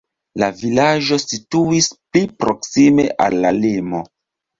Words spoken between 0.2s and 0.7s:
La